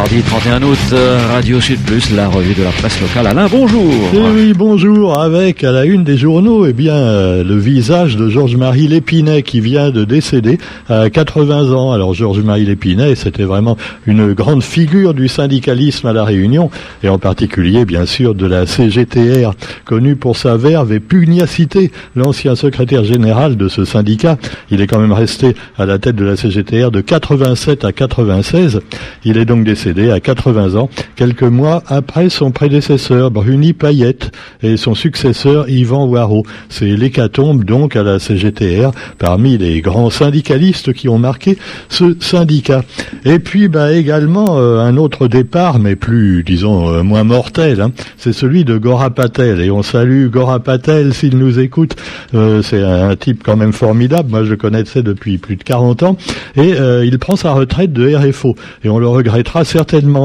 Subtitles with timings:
[0.00, 3.26] Mardi 31 août, euh, Radio Sud Plus, la revue de la presse locale.
[3.26, 3.92] Alain, bonjour.
[4.14, 5.20] Eh oui, bonjour.
[5.20, 9.60] Avec à la une des journaux, eh bien, euh, le visage de Georges-Marie Lépinet qui
[9.60, 10.56] vient de décéder
[10.88, 11.92] à 80 ans.
[11.92, 13.76] Alors, Georges-Marie Lépinet, c'était vraiment
[14.06, 16.70] une grande figure du syndicalisme à La Réunion
[17.02, 19.52] et en particulier, bien sûr, de la CGTR,
[19.84, 21.92] connu pour sa verve et pugnacité.
[22.16, 24.38] L'ancien secrétaire général de ce syndicat,
[24.70, 28.80] il est quand même resté à la tête de la CGTR de 87 à 96.
[29.24, 34.30] Il est donc décédé à 80 ans, quelques mois après son prédécesseur Bruni Payette
[34.62, 36.44] et son successeur Yvan Waro.
[36.68, 41.58] C'est l'hécatombe donc à la CGTR parmi les grands syndicalistes qui ont marqué
[41.88, 42.82] ce syndicat.
[43.24, 47.90] Et puis bah également euh, un autre départ, mais plus disons euh, moins mortel, hein,
[48.16, 49.60] c'est celui de Gora Patel.
[49.60, 51.96] Et on salue Gora Patel s'il nous écoute.
[52.34, 54.30] Euh, c'est un type quand même formidable.
[54.30, 56.16] Moi je le connaissais depuis plus de 40 ans
[56.56, 59.79] et il prend sa retraite de RFO et on le regrettera certainement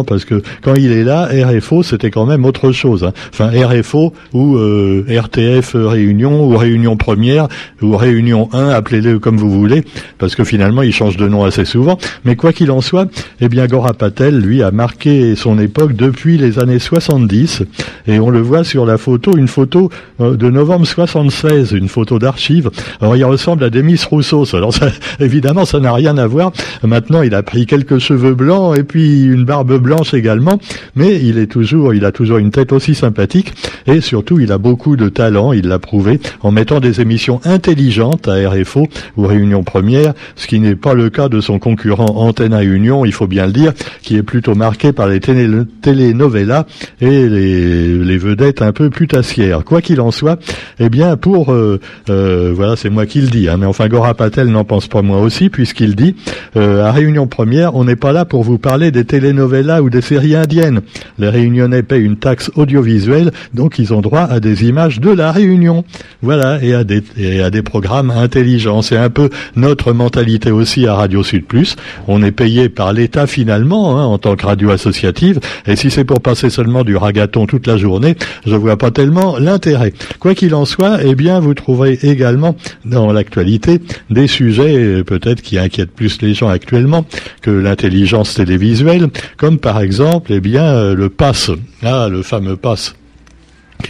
[0.05, 3.03] parce que quand il est là, RFO c'était quand même autre chose.
[3.03, 3.13] Hein.
[3.31, 7.47] Enfin RFO ou euh, RTF Réunion ou Réunion Première
[7.81, 9.83] ou Réunion 1, appelez-le comme vous voulez,
[10.17, 11.97] parce que finalement il change de nom assez souvent.
[12.23, 13.07] Mais quoi qu'il en soit,
[13.41, 17.63] eh bien Gora Patel, lui, a marqué son époque depuis les années 70
[18.07, 19.89] et on le voit sur la photo, une photo
[20.21, 22.69] euh, de novembre 76, une photo d'archive.
[23.01, 24.45] Alors il ressemble à Demis Rousseau.
[24.53, 24.87] Alors ça,
[25.19, 26.51] évidemment, ça n'a rien à voir.
[26.83, 30.59] Maintenant, il a pris quelques cheveux blancs et puis une barbe blanche également,
[30.95, 33.53] mais il est toujours, il a toujours une tête aussi sympathique
[33.87, 38.27] et surtout il a beaucoup de talent, il l'a prouvé en mettant des émissions intelligentes
[38.27, 42.53] à RFO ou Réunion Première, ce qui n'est pas le cas de son concurrent Antenne
[42.53, 46.65] à Union, il faut bien le dire, qui est plutôt marqué par les telenovelas
[47.01, 49.63] et les, vedettes un peu putassières.
[49.65, 50.39] Quoi qu'il en soit,
[50.79, 51.79] eh bien pour euh,
[52.09, 55.01] euh, voilà, c'est moi qui le dis, hein, mais enfin Gora Patel n'en pense pas
[55.01, 56.15] moi aussi puisqu'il dit
[56.55, 60.01] euh, à Réunion Première, on n'est pas là pour vous parler des telenovelas ou des
[60.01, 60.81] séries indiennes.
[61.19, 65.31] Les Réunionnais paient une taxe audiovisuelle, donc ils ont droit à des images de la
[65.31, 65.83] Réunion.
[66.21, 68.81] Voilà, et à des, et à des programmes intelligents.
[68.81, 71.75] C'est un peu notre mentalité aussi à Radio Sud Plus.
[72.07, 76.05] On est payé par l'État finalement, hein, en tant que radio associative, et si c'est
[76.05, 78.15] pour passer seulement du ragaton toute la journée,
[78.45, 79.93] je vois pas tellement l'intérêt.
[80.19, 82.55] Quoi qu'il en soit, eh bien, vous trouverez également
[82.85, 87.05] dans l'actualité des sujets euh, peut-être qui inquiètent plus les gens actuellement
[87.41, 91.51] que l'intelligence télévisuelle, comme par exemple, eh bien, euh, le pass,
[91.83, 92.95] ah, le fameux pass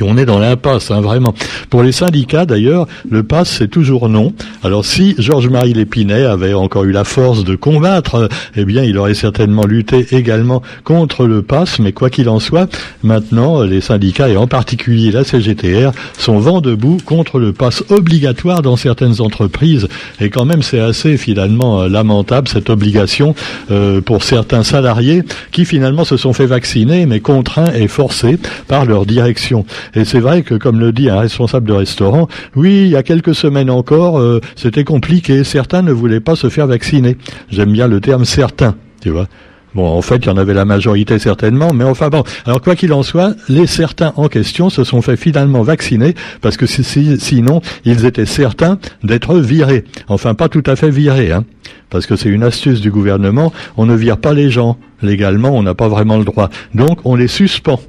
[0.04, 1.34] on est dans l'impasse, hein, vraiment.
[1.70, 4.34] Pour les syndicats, d'ailleurs, le pass, c'est toujours non.
[4.64, 9.14] Alors, si Georges-Marie Lépinet avait encore eu la force de combattre, eh bien, il aurait
[9.14, 12.70] certainement lutté également contre le pass, mais quoi qu'il en soit,
[13.04, 18.62] maintenant, les syndicats, et en particulier la CGTR, sont vent debout contre le pass obligatoire
[18.62, 19.88] dans certaines entreprises.
[20.20, 23.36] Et quand même, c'est assez, finalement, euh, lamentable, cette obligation
[23.72, 28.86] euh, pour certains salariés qui, finalement, se sont fait vacciner, mais contraints et forcés par
[28.86, 29.66] leur direction.
[29.94, 33.04] Et c'est vrai que, comme le dit un responsable de restaurant, oui, il y a
[33.04, 35.44] quelques semaines encore, euh, c'était compliqué.
[35.44, 37.18] Certains ne voulaient pas se faire vacciner.
[37.50, 39.28] J'aime bien le terme certains, tu vois.
[39.76, 42.24] Bon, en fait, il y en avait la majorité certainement, mais enfin bon.
[42.46, 46.56] Alors quoi qu'il en soit, les certains en question se sont fait finalement vacciner parce
[46.56, 49.84] que sinon, ils étaient certains d'être virés.
[50.08, 51.44] Enfin, pas tout à fait virés, hein,
[51.90, 53.52] parce que c'est une astuce du gouvernement.
[53.76, 56.50] On ne vire pas les gens légalement, on n'a pas vraiment le droit.
[56.74, 57.82] Donc, on les suspend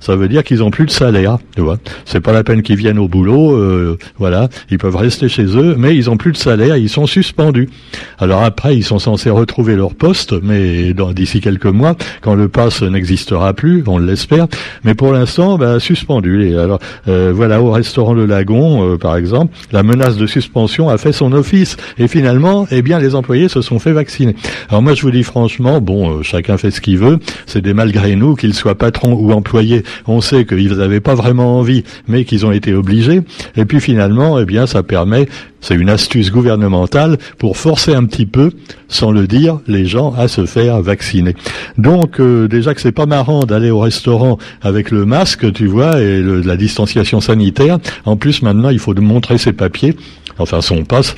[0.00, 1.78] ça veut dire qu'ils ont plus de salaire, tu vois.
[2.04, 5.74] C'est pas la peine qu'ils viennent au boulot, euh, voilà, ils peuvent rester chez eux,
[5.78, 7.68] mais ils ont plus de salaire, ils sont suspendus.
[8.18, 12.82] Alors après, ils sont censés retrouver leur poste, mais d'ici quelques mois, quand le pass
[12.82, 14.46] n'existera plus, on l'espère,
[14.84, 15.78] mais pour l'instant, bah,
[16.56, 16.78] alors,
[17.08, 21.12] euh, voilà, au restaurant Le Lagon, euh, par exemple, la menace de suspension a fait
[21.12, 24.36] son office, et finalement, eh bien, les employés se sont fait vacciner.
[24.68, 28.16] Alors moi, je vous dis franchement, bon, chacun fait ce qu'il veut, c'est des malgré
[28.16, 32.46] nous, qu'ils soient patrons ou employés, on sait qu'ils n'avaient pas vraiment envie, mais qu'ils
[32.46, 33.22] ont été obligés.
[33.56, 35.28] Et puis finalement, eh bien, ça permet,
[35.60, 38.50] c'est une astuce gouvernementale pour forcer un petit peu,
[38.88, 41.34] sans le dire, les gens à se faire vacciner.
[41.78, 46.00] Donc euh, déjà que c'est pas marrant d'aller au restaurant avec le masque, tu vois,
[46.00, 47.78] et la distanciation sanitaire.
[48.04, 49.96] En plus, maintenant, il faut montrer ses papiers,
[50.38, 51.14] enfin son passe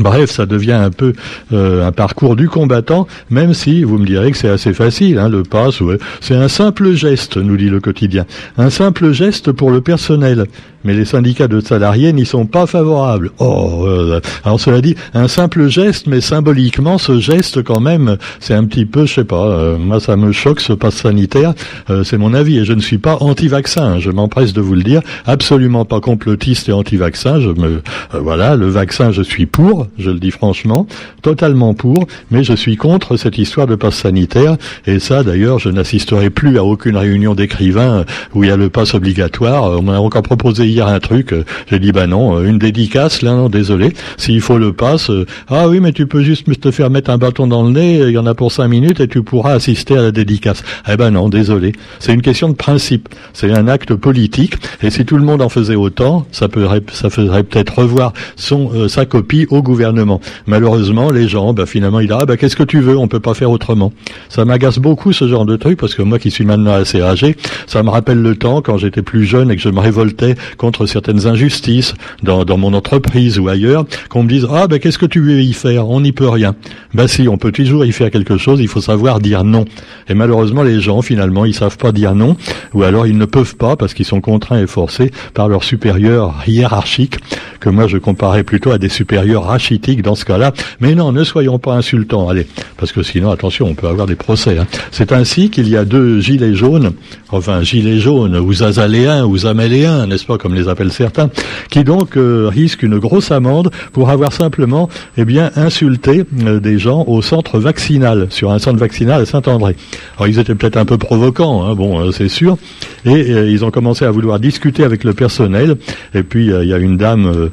[0.00, 1.14] Bref, ça devient un peu
[1.52, 5.28] euh, un parcours du combattant, même si vous me direz que c'est assez facile, hein,
[5.28, 5.82] le pass,
[6.20, 8.26] c'est un simple geste, nous dit le quotidien,
[8.58, 10.46] un simple geste pour le personnel.
[10.84, 13.30] Mais les syndicats de salariés n'y sont pas favorables.
[13.38, 18.54] Oh, euh, alors cela dit, un simple geste, mais symboliquement, ce geste quand même, c'est
[18.54, 21.54] un petit peu, je sais pas, euh, moi ça me choque ce passe sanitaire,
[21.90, 24.82] euh, c'est mon avis, et je ne suis pas anti-vaccin, je m'empresse de vous le
[24.82, 27.82] dire, absolument pas complotiste et anti-vaccin, je me,
[28.12, 30.86] voilà, le vaccin je suis pour, je le dis franchement,
[31.22, 35.70] totalement pour, mais je suis contre cette histoire de passe sanitaire, et ça d'ailleurs, je
[35.70, 38.04] n'assisterai plus à aucune réunion d'écrivains
[38.34, 41.34] où il y a le passe obligatoire, on m'a encore proposé hier un truc,
[41.70, 45.10] j'ai dit bah non, une dédicace, là non, désolé, s'il faut le passe,
[45.48, 48.10] ah oui mais tu peux juste te faire mettre un bâton dans le nez, il
[48.10, 50.62] y en a pour cinq minutes et tu pourras assister à la dédicace.
[50.88, 51.72] Eh ben non, désolé.
[51.98, 53.08] C'est une question de principe.
[53.32, 54.54] C'est un acte politique.
[54.82, 58.70] Et si tout le monde en faisait autant, ça, peut, ça ferait peut-être revoir son,
[58.74, 60.20] euh, sa copie au gouvernement.
[60.46, 63.20] Malheureusement, les gens, ben, finalement, ils disent, ah ben qu'est-ce que tu veux, on peut
[63.20, 63.92] pas faire autrement.
[64.28, 67.36] Ça m'agace beaucoup ce genre de truc parce que moi qui suis maintenant assez âgé,
[67.66, 70.84] ça me rappelle le temps quand j'étais plus jeune et que je me révoltais contre
[70.84, 75.06] certaines injustices dans, dans mon entreprise ou ailleurs, qu'on me dise, ah ben qu'est-ce que
[75.06, 76.54] tu veux y faire, on n'y peut rien.
[76.92, 79.64] Ben si, on peut toujours y faire quelque chose, il faut savoir dire non.
[80.08, 82.36] Et malheureusement, les gens, finalement, ils savent pas dire non,
[82.74, 86.34] ou alors ils ne peuvent pas parce qu'ils sont contraints et forcés par leurs supérieurs
[86.46, 87.18] hiérarchiques,
[87.60, 90.52] que moi je comparais plutôt à des supérieurs rachitiques dans ce cas-là.
[90.80, 92.46] Mais non, ne soyons pas insultants, allez,
[92.76, 94.58] parce que sinon, attention, on peut avoir des procès.
[94.58, 94.66] Hein.
[94.90, 96.92] C'est ainsi qu'il y a deux gilets jaunes,
[97.30, 101.30] enfin gilets jaunes, ou zazaléens, ou zaméléens, n'est-ce pas, les appellent certains,
[101.70, 106.78] qui donc euh, risquent une grosse amende pour avoir simplement, eh bien, insulté euh, des
[106.78, 109.76] gens au centre vaccinal, sur un centre vaccinal à Saint-André.
[110.16, 112.56] Alors ils étaient peut-être un peu provocants, hein, bon, euh, c'est sûr,
[113.04, 115.76] et euh, ils ont commencé à vouloir discuter avec le personnel,
[116.14, 117.50] et puis il y a une dame,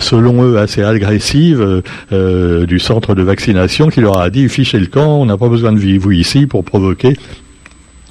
[0.00, 5.20] selon eux, assez agressive du centre de vaccination qui leur a dit, fichez le camp,
[5.20, 7.16] on n'a pas besoin de vous ici pour provoquer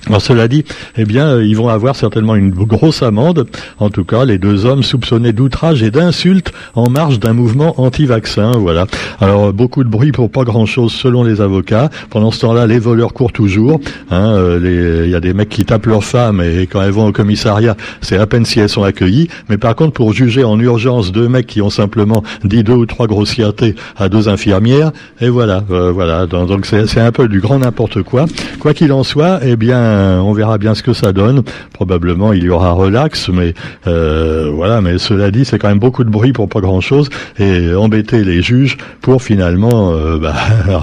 [0.08, 0.64] alors cela dit,
[0.98, 3.48] eh bien, euh, ils vont avoir certainement une grosse amende.
[3.80, 8.54] En tout cas, les deux hommes soupçonnés d'outrage et d'insulte en marge d'un mouvement anti-vaccin.
[8.58, 8.88] Voilà.
[9.20, 11.90] Alors euh, beaucoup de bruit pour pas grand-chose selon les avocats.
[12.10, 13.82] Pendant ce temps-là, les voleurs courent toujours.
[14.10, 17.08] Hein, euh, il y a des mecs qui tapent leurs femmes et quand elles vont
[17.08, 19.28] au commissariat, c'est à peine si elles sont accueillies.
[19.50, 22.86] Mais par contre, pour juger en urgence deux mecs qui ont simplement dit deux ou
[22.86, 26.26] trois grossièretés à deux infirmières, et voilà, voilà.
[26.26, 28.26] Donc c'est un peu du grand n'importe quoi.
[28.60, 31.44] Quoi qu'il en soit, eh bien on verra bien ce que ça donne.
[31.74, 33.54] Probablement, il y aura relax, mais
[33.88, 34.82] euh, voilà.
[34.82, 37.10] Mais cela dit, c'est quand même beaucoup de bruit pour pas grand-chose
[37.40, 40.34] et embêter les juges pour finalement euh, bah,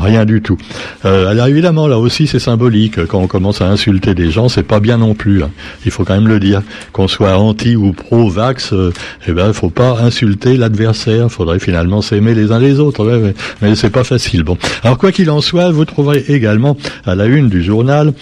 [0.03, 0.59] rien du tout.
[1.05, 3.05] Euh, alors évidemment, là aussi, c'est symbolique.
[3.07, 5.43] Quand on commence à insulter des gens, c'est pas bien non plus.
[5.43, 5.51] Hein.
[5.85, 6.63] Il faut quand même le dire.
[6.93, 8.75] Qu'on soit anti ou pro-vax,
[9.29, 11.31] eh ben, faut pas insulter l'adversaire.
[11.31, 13.05] Faudrait finalement s'aimer les uns les autres.
[13.05, 14.43] mais, mais c'est pas facile.
[14.43, 14.57] Bon.
[14.83, 18.13] Alors quoi qu'il en soit, vous trouverez également à la une du journal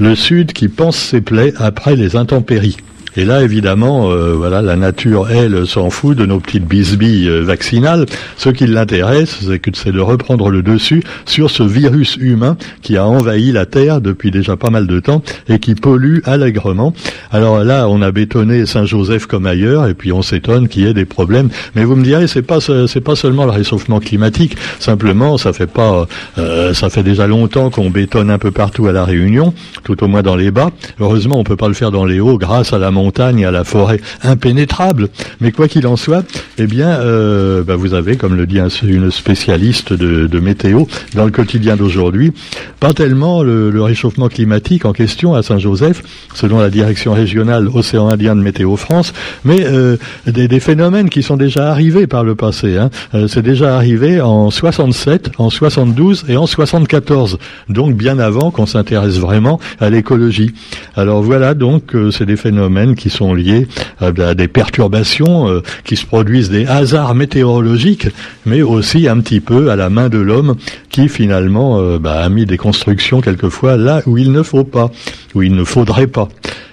[0.00, 2.78] le Sud qui pense ses plaies après les intempéries.
[3.16, 7.42] Et là, évidemment, euh, voilà, la nature, elle, s'en fout de nos petites bisbilles euh,
[7.42, 8.06] vaccinales.
[8.36, 9.40] Ce qui l'intéresse,
[9.74, 14.30] c'est de reprendre le dessus sur ce virus humain qui a envahi la Terre depuis
[14.30, 16.94] déjà pas mal de temps et qui pollue allègrement.
[17.32, 20.94] Alors là, on a bétonné Saint-Joseph comme ailleurs, et puis on s'étonne qu'il y ait
[20.94, 21.48] des problèmes.
[21.74, 24.56] Mais vous me direz, c'est pas c'est pas seulement le réchauffement climatique.
[24.78, 26.06] Simplement, ça fait pas,
[26.38, 29.54] euh, ça fait déjà longtemps qu'on bétonne un peu partout à la Réunion,
[29.84, 30.70] tout au moins dans les bas.
[31.00, 33.64] Heureusement, on peut pas le faire dans les hauts grâce à la montagne, à la
[33.64, 35.08] forêt impénétrable.
[35.40, 36.24] Mais quoi qu'il en soit,
[36.58, 41.30] eh bien, euh, bah, vous avez, comme le dit une spécialiste de, météo dans le
[41.30, 42.32] quotidien d'aujourd'hui,
[42.80, 46.02] pas tellement le, réchauffement climatique en question à Saint-Joseph,
[46.34, 49.12] selon la direction régionale Océan Indien de Météo France,
[49.44, 52.76] mais euh, des, phénomènes qui sont déjà arrivés par le passé.
[52.76, 52.90] Hein.
[53.14, 57.38] Euh, c'est déjà arrivé en 67, en 72 et en 74,
[57.68, 60.52] donc bien avant qu'on s'intéresse vraiment à l'écologie.
[60.96, 63.66] Alors voilà, donc c'est des phénomènes qui sont liées
[64.00, 68.08] à des perturbations euh, qui se produisent, des hasards météorologiques,
[68.46, 70.56] mais aussi un petit peu à la main de l'homme
[70.90, 74.90] qui finalement euh, bah, a mis des constructions quelquefois là où il ne faut pas,
[75.34, 76.28] où il ne faudrait pas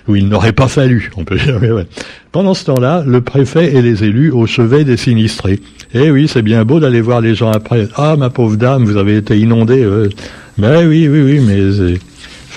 [0.07, 1.59] où il n'aurait pas fallu, on peut dire.
[2.31, 5.59] Pendant ce temps-là, le préfet et les élus au chevet des sinistrés.
[5.93, 7.89] Eh oui, c'est bien beau d'aller voir les gens après.
[7.95, 9.85] Ah, ma pauvre dame, vous avez été inondée.
[10.57, 11.97] Ben oui, oui, oui, mais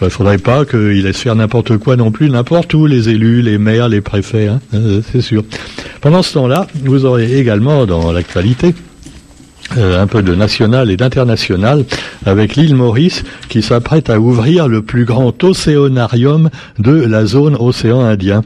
[0.01, 3.43] il ne faudrait pas qu'ils laissent faire n'importe quoi non plus, n'importe où, les élus,
[3.43, 5.45] les maires, les préfets, hein, euh, c'est sûr.
[6.01, 8.75] Pendant ce temps-là, vous aurez également dans l'actualité
[9.77, 11.85] euh, un peu de national et d'international
[12.27, 18.01] avec l'île Maurice qui s'apprête à ouvrir le plus grand océanarium de la zone océan
[18.01, 18.43] Indien.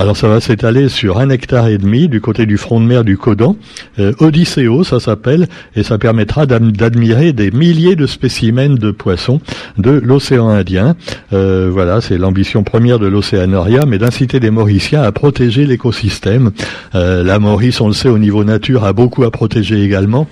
[0.00, 3.04] Alors ça va s'étaler sur un hectare et demi du côté du front de mer
[3.04, 3.56] du Codan.
[3.98, 9.42] Euh, Odysseo, ça s'appelle, et ça permettra d'admirer des milliers de spécimens de poissons
[9.76, 10.96] de l'océan Indien.
[11.34, 16.52] Euh, voilà, c'est l'ambition première de l'Océanoria, mais d'inciter les Mauriciens à protéger l'écosystème.
[16.94, 20.26] Euh, la Maurice, on le sait, au niveau nature, a beaucoup à protéger également.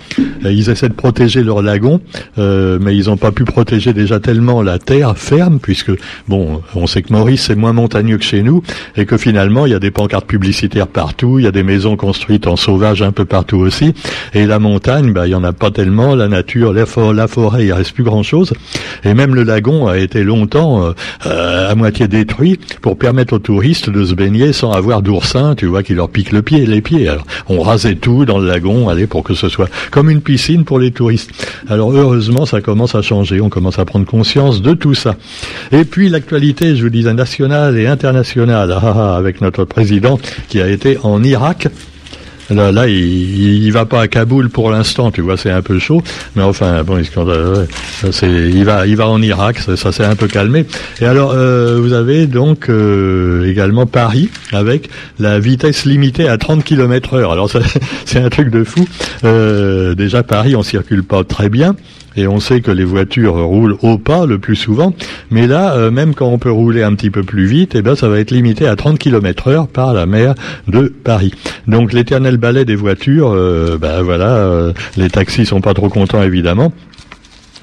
[0.45, 2.01] Euh, ils essaient de protéger leur lagon,
[2.39, 5.91] euh, mais ils n'ont pas pu protéger déjà tellement la terre ferme, puisque,
[6.27, 8.63] bon, on sait que Maurice, c'est moins montagneux que chez nous,
[8.97, 11.95] et que finalement, il y a des pancartes publicitaires partout, il y a des maisons
[11.95, 13.93] construites en sauvage un peu partout aussi,
[14.33, 17.73] et la montagne, bah, il y en a pas tellement, la nature, la, forêt, il
[17.73, 18.53] reste plus grand chose,
[19.03, 20.91] et même le lagon a été longtemps euh,
[21.25, 25.65] euh, à moitié détruit pour permettre aux touristes de se baigner sans avoir d'oursins, tu
[25.65, 27.09] vois, qui leur piquent le pied, les pieds.
[27.47, 30.79] On rasait tout dans le lagon, allez, pour que ce soit comme une piscine pour
[30.79, 31.31] les touristes.
[31.67, 35.15] Alors heureusement, ça commence à changer, on commence à prendre conscience de tout ça.
[35.71, 40.61] Et puis l'actualité, je vous disais, nationale et internationale, ah, ah, avec notre président qui
[40.61, 41.67] a été en Irak
[42.49, 45.79] Là, là il, il va pas à Kaboul pour l'instant, tu vois, c'est un peu
[45.79, 46.01] chaud.
[46.35, 50.65] Mais enfin, bon, il va, il va en Irak, ça, ça s'est un peu calmé.
[51.01, 54.89] Et alors, euh, vous avez donc euh, également Paris avec
[55.19, 57.31] la vitesse limitée à 30 km heure.
[57.31, 57.49] Alors,
[58.05, 58.87] c'est un truc de fou.
[59.23, 61.75] Euh, déjà, Paris, on circule pas très bien
[62.15, 64.93] et on sait que les voitures roulent au pas le plus souvent,
[65.31, 67.95] mais là, euh, même quand on peut rouler un petit peu plus vite, eh ben,
[67.95, 70.35] ça va être limité à 30 km heure par la mer
[70.67, 71.33] de Paris.
[71.67, 76.23] Donc l'éternel balai des voitures, euh, ben voilà, euh, les taxis sont pas trop contents
[76.23, 76.73] évidemment,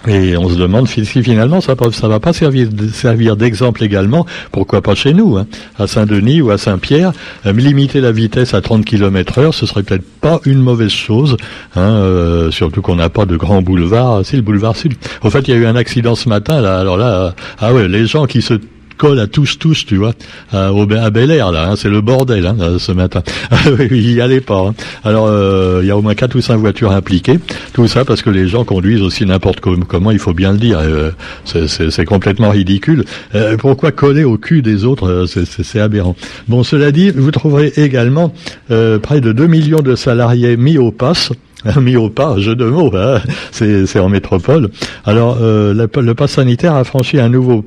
[0.07, 4.95] et on se demande si finalement ça ne va pas servir, d'exemple également, pourquoi pas
[4.95, 5.47] chez nous, hein,
[5.79, 7.13] à Saint-Denis ou à Saint-Pierre,
[7.45, 11.37] euh, limiter la vitesse à 30 km heure, ce serait peut-être pas une mauvaise chose,
[11.75, 14.95] hein, euh, surtout qu'on n'a pas de grand boulevard, c'est le boulevard Sud.
[15.23, 17.89] Au fait, il y a eu un accident ce matin, là, alors là, ah ouais,
[17.89, 18.55] les gens qui se
[18.97, 20.13] colle à tous tous, tu vois,
[20.53, 23.23] à, au, à Bel Air là, hein, c'est le bordel hein, ce matin.
[23.91, 24.69] il y allait pas.
[24.69, 24.75] Hein.
[25.05, 27.39] Alors euh, il y a au moins quatre ou cinq voitures impliquées.
[27.73, 30.79] Tout ça parce que les gens conduisent aussi n'importe comment, il faut bien le dire.
[30.81, 31.11] Euh,
[31.45, 33.05] c'est complètement ridicule.
[33.35, 36.17] Euh, pourquoi coller au cul des autres C'est aberrant.
[36.49, 38.33] Bon, cela dit, vous trouverez également
[38.69, 41.33] près de 2 millions de salariés mis au pass
[41.81, 43.21] mis au pas, jeu de mots, hein.
[43.53, 44.71] c'est en métropole.
[45.05, 47.65] Alors euh, le, pass sanitaire a franchi un nouveau,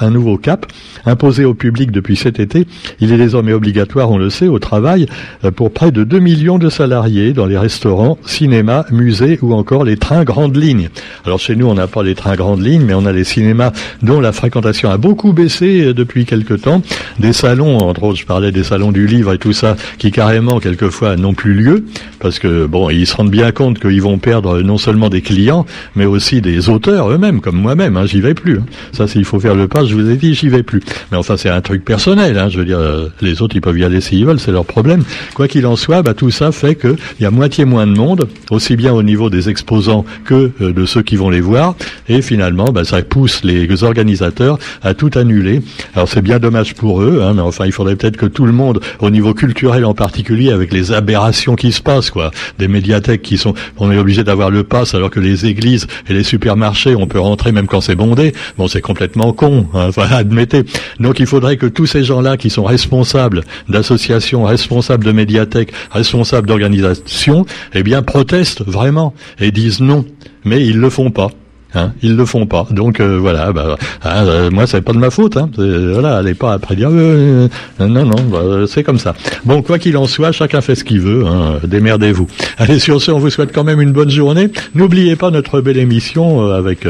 [0.00, 0.66] un nouveau cap,
[1.06, 2.66] imposé au public depuis cet été.
[3.00, 5.06] Il est désormais obligatoire, on le sait, au travail
[5.44, 9.84] euh, pour près de 2 millions de salariés dans les restaurants, cinémas, musées ou encore
[9.84, 10.88] les trains grandes lignes.
[11.24, 13.72] Alors chez nous, on n'a pas les trains grandes lignes, mais on a les cinémas
[14.02, 16.82] dont la fréquentation a beaucoup baissé euh, depuis quelque temps.
[17.18, 20.60] Des salons, entre autres, je parlais des salons du livre et tout ça, qui carrément
[20.60, 21.84] quelquefois n'ont plus lieu
[22.22, 25.66] parce que bon, ils se rendent bien compte qu'ils vont perdre non seulement des clients,
[25.96, 27.96] mais aussi des auteurs eux-mêmes, comme moi-même.
[27.96, 28.58] Hein, j'y vais plus.
[28.58, 28.66] Hein.
[28.92, 30.80] Ça, s'il faut faire le pas, je vous ai dit, j'y vais plus.
[31.10, 32.38] Mais enfin, c'est un truc personnel.
[32.38, 34.66] Hein, je veux dire, euh, les autres, ils peuvent y aller s'ils veulent, c'est leur
[34.66, 35.02] problème.
[35.34, 38.28] Quoi qu'il en soit, bah, tout ça fait qu'il y a moitié moins de monde,
[38.50, 41.74] aussi bien au niveau des exposants que euh, de ceux qui vont les voir.
[42.08, 45.62] Et finalement, bah, ça pousse les organisateurs à tout annuler.
[45.94, 48.80] Alors c'est bien dommage pour eux, mais enfin, il faudrait peut-être que tout le monde,
[49.00, 53.38] au niveau culturel en particulier, avec les aberrations qui se passent, quoi, des médiathèques qui
[53.38, 57.06] sont, on est obligé d'avoir le pass alors que les églises et les supermarchés, on
[57.06, 58.32] peut rentrer même quand c'est bondé.
[58.58, 60.64] Bon, c'est complètement con, hein, admettez.
[61.00, 66.46] Donc il faudrait que tous ces gens-là qui sont responsables d'associations, responsables de médiathèques, responsables
[66.46, 70.04] d'organisations, eh bien protestent vraiment et disent non.
[70.44, 71.30] Mais ils le font pas.
[71.74, 72.66] Hein, ils le font pas.
[72.70, 75.36] Donc euh, voilà, bah, hein, euh, moi c'est pas de ma faute.
[75.36, 77.48] Hein, voilà, allez pas après dire euh,
[77.80, 79.14] non non, bah, c'est comme ça.
[79.44, 81.24] Bon, quoi qu'il en soit, chacun fait ce qu'il veut.
[81.26, 82.26] Hein, démerdez-vous.
[82.58, 84.50] Allez sur ce, on vous souhaite quand même une bonne journée.
[84.74, 86.86] N'oubliez pas notre belle émission avec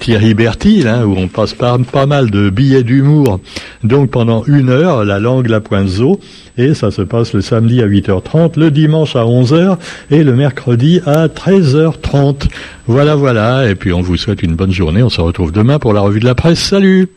[0.00, 3.40] Thierry Bertil, hein, où on passe pas, mal de billets d'humour.
[3.82, 6.20] Donc pendant une heure, la langue, la pointe zo,
[6.56, 9.76] et ça se passe le samedi à 8h30, le dimanche à 11h
[10.10, 12.48] et le mercredi à 13h30.
[12.86, 15.02] Voilà, voilà, et puis on vous souhaite une bonne journée.
[15.02, 16.60] On se retrouve demain pour la revue de la presse.
[16.60, 17.08] Salut